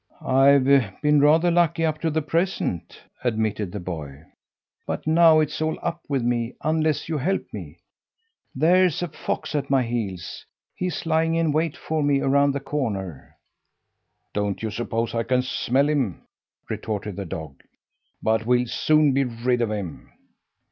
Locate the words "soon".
18.65-19.13